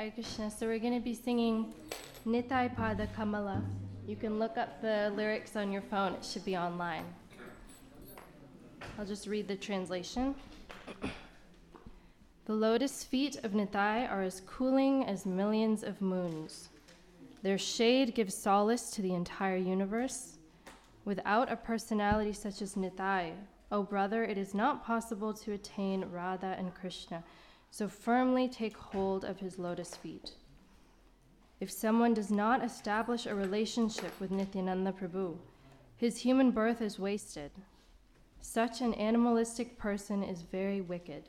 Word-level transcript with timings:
Hare 0.00 0.10
Krishna. 0.12 0.50
So 0.50 0.66
we're 0.66 0.78
going 0.78 0.94
to 0.94 1.04
be 1.04 1.12
singing 1.12 1.74
Nitai 2.26 2.74
Pada 2.74 3.06
Kamala. 3.14 3.62
You 4.06 4.16
can 4.16 4.38
look 4.38 4.56
up 4.56 4.80
the 4.80 5.12
lyrics 5.14 5.56
on 5.56 5.70
your 5.70 5.82
phone, 5.82 6.14
it 6.14 6.24
should 6.24 6.46
be 6.46 6.56
online. 6.56 7.04
I'll 8.98 9.04
just 9.04 9.26
read 9.26 9.46
the 9.46 9.56
translation. 9.56 10.34
the 12.46 12.54
lotus 12.54 13.04
feet 13.04 13.44
of 13.44 13.52
Nitai 13.52 14.10
are 14.10 14.22
as 14.22 14.40
cooling 14.46 15.04
as 15.04 15.26
millions 15.26 15.82
of 15.82 16.00
moons. 16.00 16.70
Their 17.42 17.58
shade 17.58 18.14
gives 18.14 18.34
solace 18.34 18.88
to 18.92 19.02
the 19.02 19.12
entire 19.12 19.58
universe. 19.58 20.38
Without 21.04 21.52
a 21.52 21.56
personality 21.56 22.32
such 22.32 22.62
as 22.62 22.74
Nitai, 22.74 23.32
O 23.70 23.80
oh 23.80 23.82
brother, 23.82 24.24
it 24.24 24.38
is 24.38 24.54
not 24.54 24.82
possible 24.82 25.34
to 25.34 25.52
attain 25.52 26.06
Radha 26.10 26.56
and 26.58 26.74
Krishna, 26.74 27.22
so 27.70 27.88
firmly 27.88 28.48
take 28.48 28.76
hold 28.76 29.24
of 29.24 29.38
his 29.38 29.58
lotus 29.58 29.94
feet. 29.94 30.32
If 31.60 31.70
someone 31.70 32.14
does 32.14 32.30
not 32.30 32.64
establish 32.64 33.26
a 33.26 33.34
relationship 33.34 34.18
with 34.18 34.30
Nityananda 34.30 34.92
Prabhu, 34.92 35.36
his 35.96 36.18
human 36.18 36.50
birth 36.50 36.80
is 36.80 36.98
wasted. 36.98 37.50
Such 38.40 38.80
an 38.80 38.94
animalistic 38.94 39.78
person 39.78 40.22
is 40.22 40.42
very 40.42 40.80
wicked. 40.80 41.28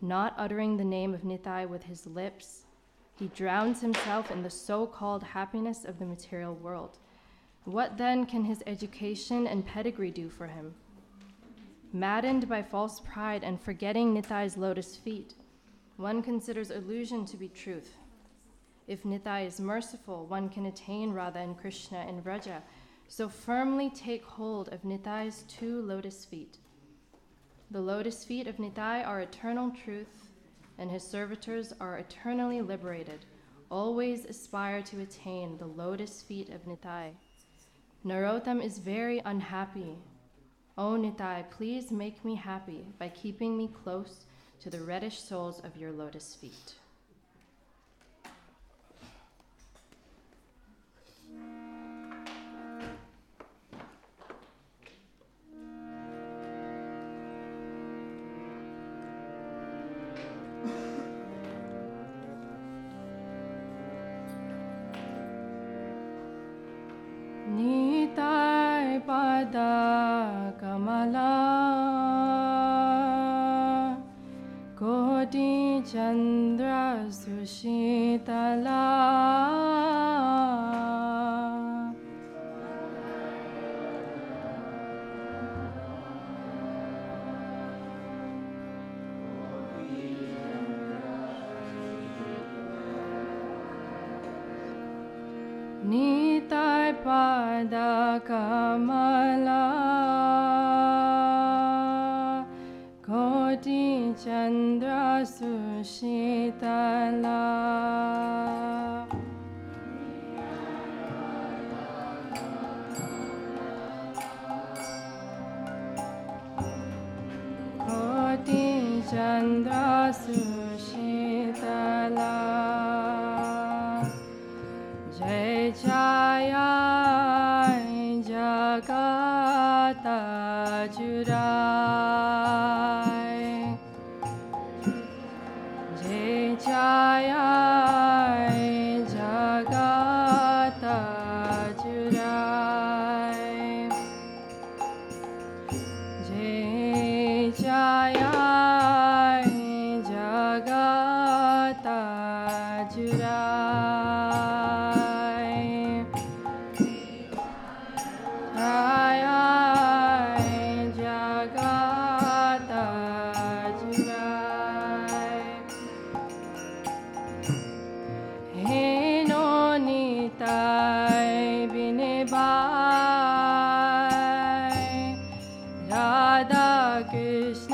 Not 0.00 0.34
uttering 0.38 0.76
the 0.76 0.84
name 0.84 1.14
of 1.14 1.22
Nitai 1.22 1.68
with 1.68 1.84
his 1.84 2.06
lips, 2.06 2.64
he 3.18 3.28
drowns 3.28 3.80
himself 3.80 4.30
in 4.30 4.42
the 4.42 4.50
so 4.50 4.86
called 4.86 5.22
happiness 5.22 5.84
of 5.84 5.98
the 5.98 6.06
material 6.06 6.54
world. 6.54 6.98
What 7.64 7.96
then 7.96 8.26
can 8.26 8.44
his 8.44 8.62
education 8.66 9.46
and 9.46 9.64
pedigree 9.64 10.10
do 10.10 10.28
for 10.28 10.46
him? 10.46 10.74
Maddened 11.92 12.48
by 12.48 12.62
false 12.62 13.00
pride 13.00 13.44
and 13.44 13.60
forgetting 13.60 14.14
Nitai's 14.14 14.56
lotus 14.56 14.96
feet, 14.96 15.34
one 15.96 16.22
considers 16.22 16.70
illusion 16.70 17.24
to 17.26 17.36
be 17.36 17.48
truth. 17.48 17.96
If 18.86 19.04
Nitai 19.04 19.46
is 19.46 19.60
merciful, 19.60 20.26
one 20.26 20.48
can 20.48 20.66
attain 20.66 21.12
Radha 21.12 21.38
and 21.38 21.56
Krishna 21.56 22.04
in 22.08 22.20
Vraja. 22.20 22.62
So 23.08 23.28
firmly 23.28 23.90
take 23.90 24.24
hold 24.24 24.68
of 24.68 24.82
Nitai's 24.82 25.44
two 25.44 25.82
lotus 25.82 26.24
feet. 26.24 26.58
The 27.70 27.80
lotus 27.80 28.24
feet 28.24 28.46
of 28.46 28.56
Nitai 28.56 29.06
are 29.06 29.20
eternal 29.20 29.70
truth, 29.70 30.30
and 30.78 30.90
his 30.90 31.02
servitors 31.02 31.72
are 31.80 31.98
eternally 31.98 32.60
liberated. 32.60 33.24
Always 33.70 34.24
aspire 34.24 34.82
to 34.82 35.00
attain 35.00 35.56
the 35.56 35.66
lotus 35.66 36.22
feet 36.22 36.50
of 36.50 36.64
Nitai. 36.64 37.12
Narottam 38.04 38.62
is 38.62 38.78
very 38.78 39.22
unhappy. 39.24 39.96
O 40.76 40.96
Nitai, 40.96 41.48
please 41.50 41.90
make 41.90 42.24
me 42.24 42.34
happy 42.34 42.84
by 42.98 43.08
keeping 43.08 43.56
me 43.56 43.70
close 43.82 44.26
to 44.64 44.70
the 44.70 44.80
reddish 44.80 45.20
soles 45.20 45.60
of 45.60 45.76
your 45.76 45.92
lotus 45.92 46.34
feet. 46.34 46.72
Pada 69.04 70.56
Kamala 70.56 71.63
Chandra 75.34 77.10
Sushitala 77.10 78.86
Nitai 95.82 96.94
Pada 97.02 98.22
Kamala 98.24 99.13
ी 103.74 104.04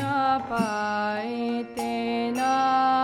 न 0.00 0.38
पायते 0.50 1.92
न 2.36 2.99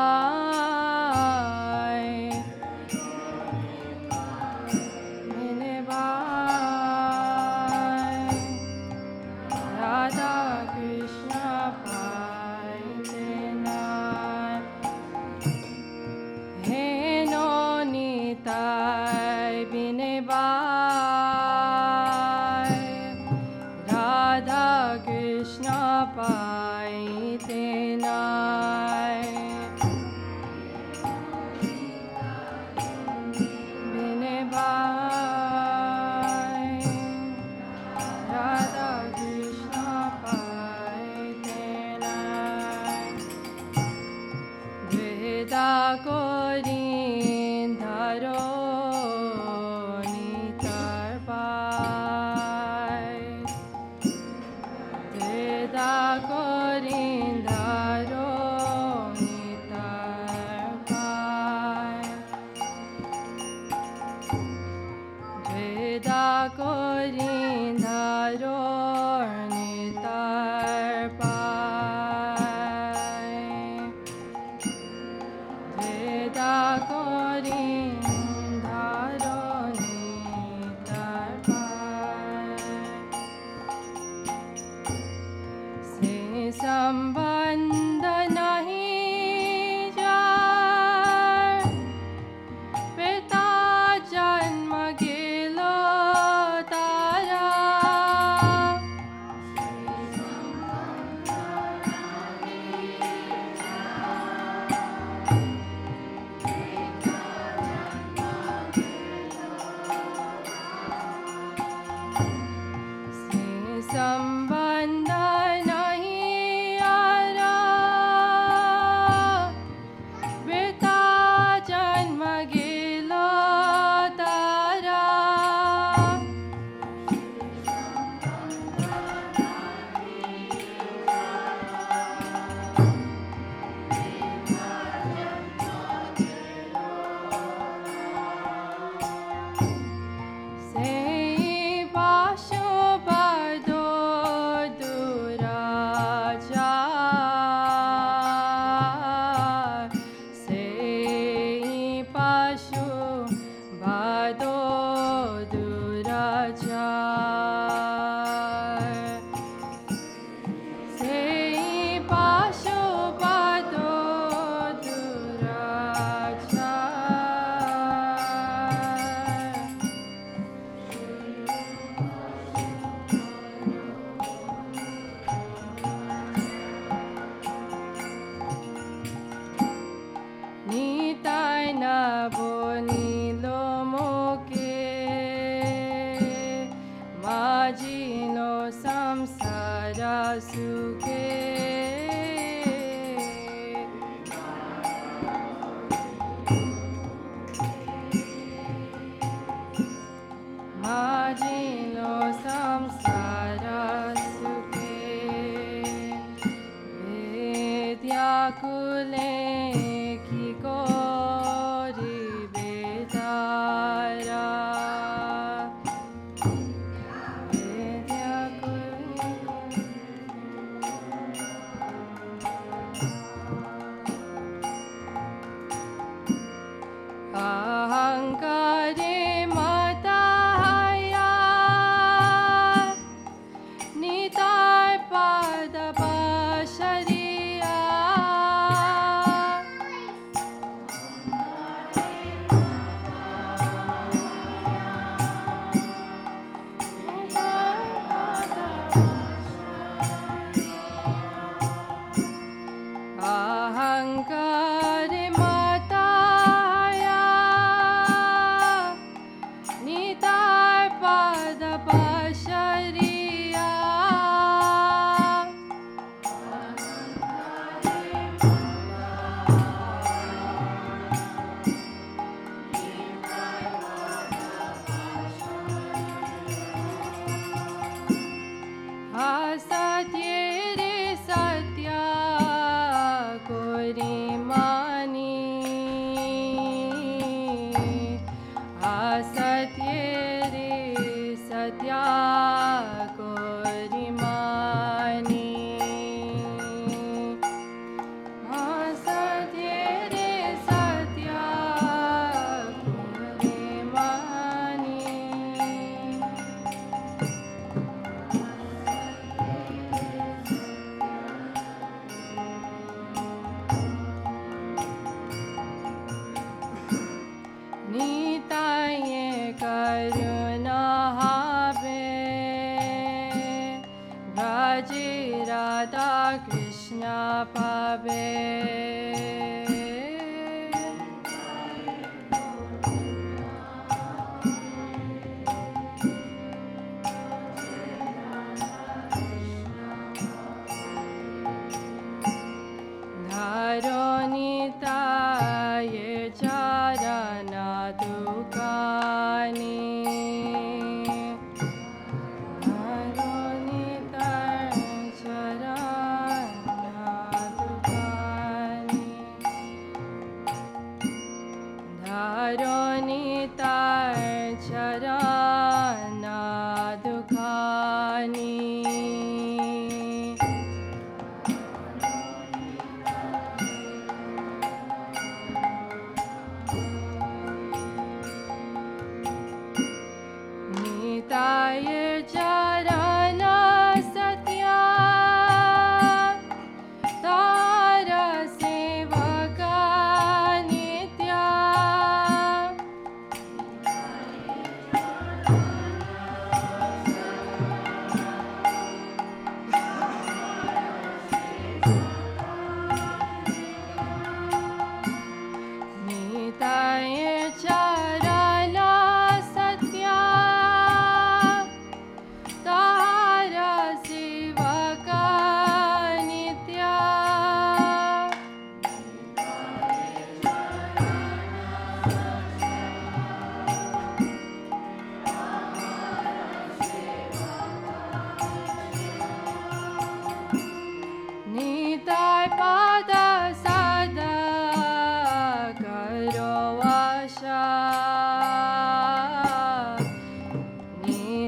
खानि 367.33 368.86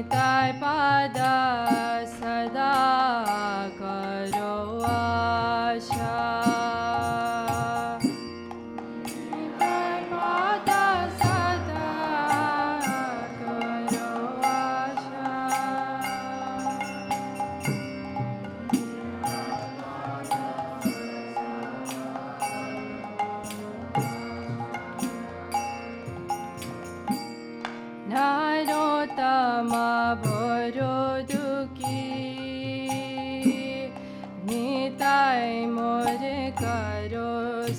पदा 0.03 1.78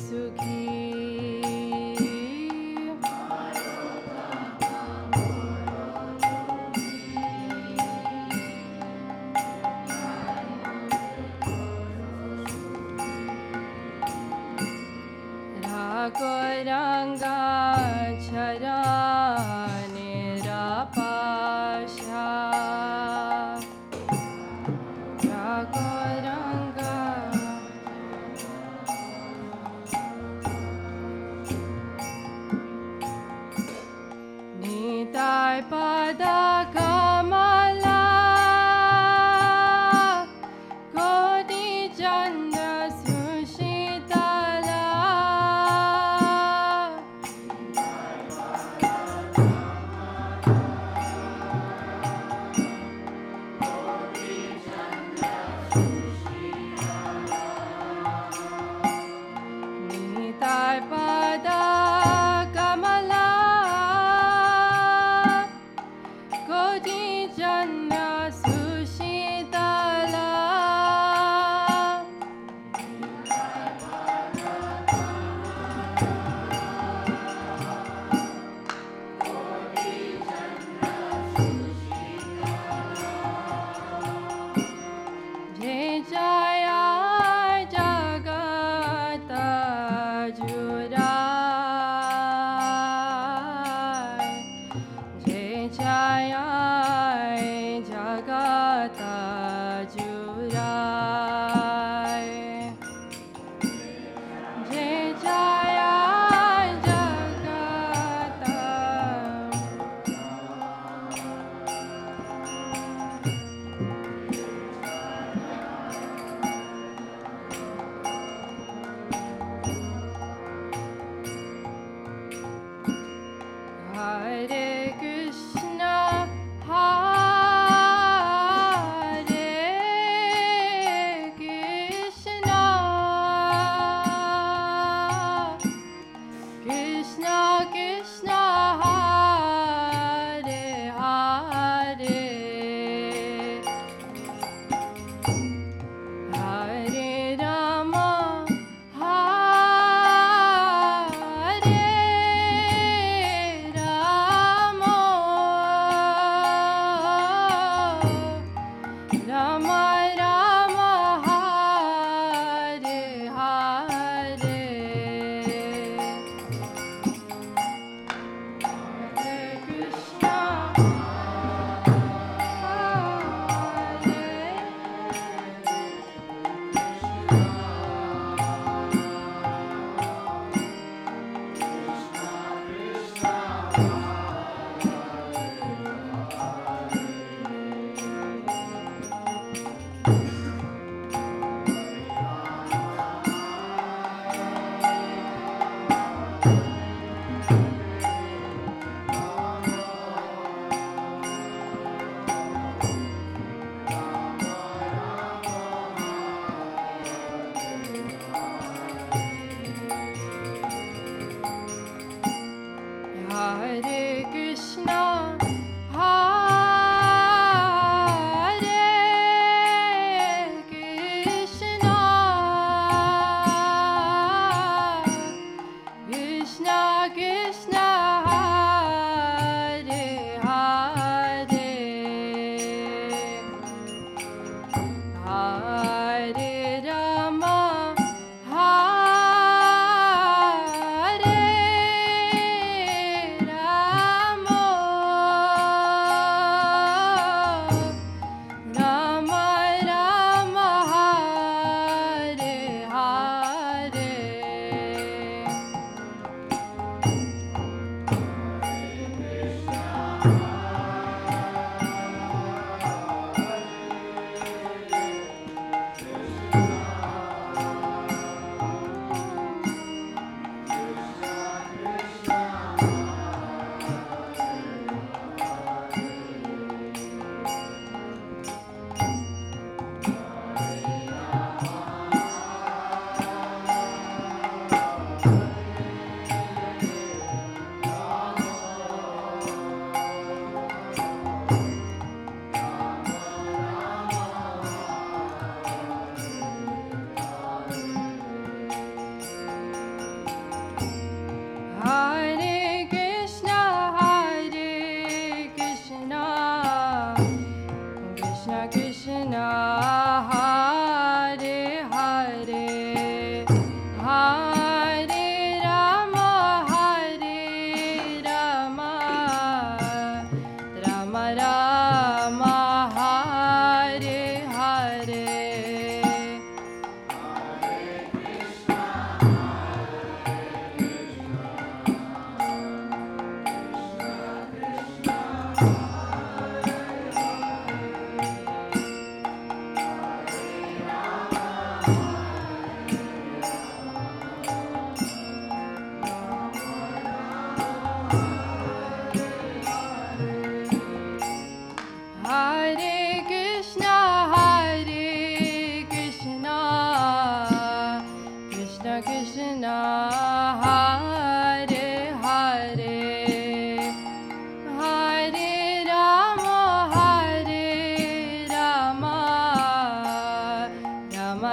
सुखी 0.02 0.89
Nitai 36.10 36.89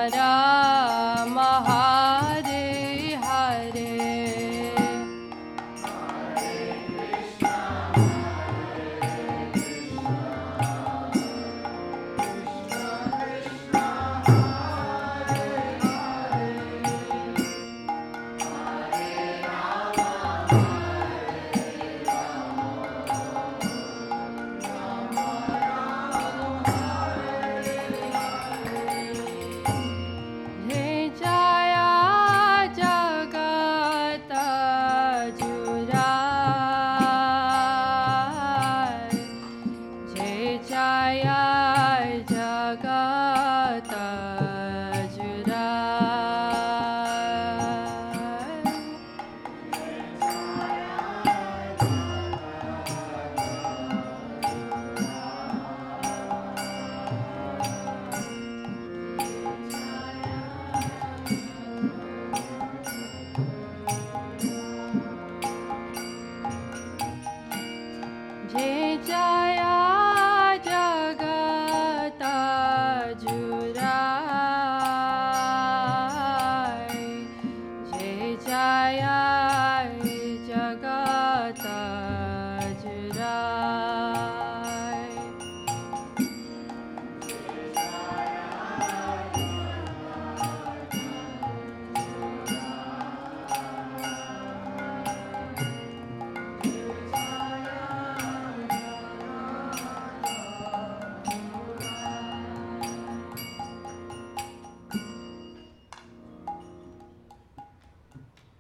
라 0.10 0.37